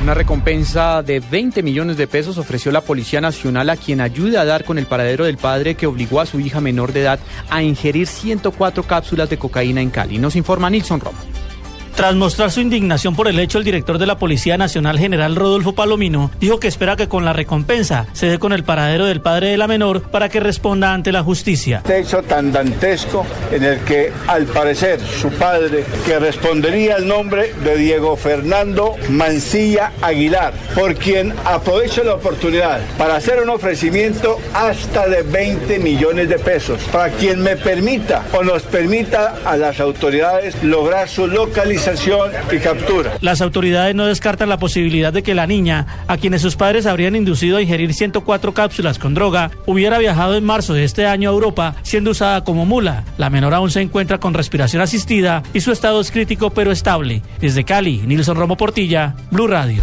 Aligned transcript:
Una 0.00 0.14
recompensa 0.14 1.02
de 1.02 1.20
20 1.20 1.62
millones 1.62 1.96
de 1.96 2.06
pesos 2.06 2.38
ofreció 2.38 2.70
la 2.70 2.80
Policía 2.80 3.20
Nacional 3.20 3.68
a 3.68 3.76
quien 3.76 4.00
ayude 4.00 4.38
a 4.38 4.44
dar 4.44 4.64
con 4.64 4.78
el 4.78 4.86
paradero 4.86 5.24
del 5.24 5.38
padre 5.38 5.74
que 5.74 5.86
obligó 5.86 6.20
a 6.20 6.26
su 6.26 6.38
hija 6.38 6.60
menor 6.60 6.92
de 6.92 7.00
edad 7.00 7.18
a 7.50 7.62
ingerir 7.62 8.06
104 8.06 8.84
cápsulas 8.84 9.28
de 9.28 9.38
cocaína 9.38 9.82
en 9.82 9.90
Cali. 9.90 10.18
Nos 10.18 10.36
informa 10.36 10.70
Nilson 10.70 11.00
Romo. 11.00 11.18
Tras 11.98 12.14
mostrar 12.14 12.52
su 12.52 12.60
indignación 12.60 13.16
por 13.16 13.26
el 13.26 13.40
hecho, 13.40 13.58
el 13.58 13.64
director 13.64 13.98
de 13.98 14.06
la 14.06 14.18
Policía 14.18 14.56
Nacional, 14.56 15.00
general 15.00 15.34
Rodolfo 15.34 15.74
Palomino, 15.74 16.30
dijo 16.38 16.60
que 16.60 16.68
espera 16.68 16.94
que 16.94 17.08
con 17.08 17.24
la 17.24 17.32
recompensa 17.32 18.06
se 18.12 18.26
dé 18.26 18.38
con 18.38 18.52
el 18.52 18.62
paradero 18.62 19.04
del 19.06 19.20
padre 19.20 19.48
de 19.48 19.56
la 19.56 19.66
menor 19.66 20.02
para 20.02 20.28
que 20.28 20.38
responda 20.38 20.94
ante 20.94 21.10
la 21.10 21.24
justicia. 21.24 21.78
Este 21.78 21.98
hecho 21.98 22.22
tan 22.22 22.52
dantesco 22.52 23.26
en 23.50 23.64
el 23.64 23.80
que, 23.80 24.12
al 24.28 24.44
parecer, 24.44 25.00
su 25.00 25.28
padre, 25.30 25.84
que 26.06 26.20
respondería 26.20 26.98
el 26.98 27.08
nombre 27.08 27.52
de 27.64 27.76
Diego 27.76 28.14
Fernando 28.14 28.94
Mancilla 29.08 29.90
Aguilar, 30.00 30.54
por 30.76 30.94
quien 30.94 31.34
aprovecho 31.44 32.04
la 32.04 32.14
oportunidad 32.14 32.78
para 32.96 33.16
hacer 33.16 33.42
un 33.42 33.48
ofrecimiento 33.48 34.38
hasta 34.54 35.08
de 35.08 35.22
20 35.22 35.80
millones 35.80 36.28
de 36.28 36.38
pesos, 36.38 36.80
para 36.92 37.10
quien 37.10 37.40
me 37.40 37.56
permita 37.56 38.24
o 38.34 38.44
nos 38.44 38.62
permita 38.62 39.34
a 39.44 39.56
las 39.56 39.80
autoridades 39.80 40.62
lograr 40.62 41.08
su 41.08 41.26
y 42.52 42.58
captura. 42.58 43.16
Las 43.20 43.40
autoridades 43.40 43.94
no 43.94 44.06
descartan 44.06 44.48
la 44.48 44.58
posibilidad 44.58 45.12
de 45.12 45.22
que 45.22 45.34
la 45.34 45.46
niña, 45.46 45.86
a 46.06 46.18
quienes 46.18 46.42
sus 46.42 46.56
padres 46.56 46.86
habrían 46.86 47.16
inducido 47.16 47.56
a 47.56 47.62
ingerir 47.62 47.94
104 47.94 48.52
cápsulas 48.52 48.98
con 48.98 49.14
droga, 49.14 49.50
hubiera 49.66 49.98
viajado 49.98 50.36
en 50.36 50.44
marzo 50.44 50.74
de 50.74 50.84
este 50.84 51.06
año 51.06 51.30
a 51.30 51.32
Europa 51.32 51.76
siendo 51.82 52.10
usada 52.10 52.44
como 52.44 52.66
mula. 52.66 53.04
La 53.16 53.30
menor 53.30 53.54
aún 53.54 53.70
se 53.70 53.80
encuentra 53.80 54.18
con 54.18 54.34
respiración 54.34 54.82
asistida 54.82 55.42
y 55.54 55.60
su 55.60 55.72
estado 55.72 56.00
es 56.00 56.10
crítico 56.10 56.50
pero 56.50 56.72
estable. 56.72 57.22
Desde 57.40 57.64
Cali, 57.64 58.02
Nilson 58.06 58.36
Romo 58.36 58.56
Portilla, 58.56 59.14
Blue 59.30 59.46
Radio. 59.46 59.82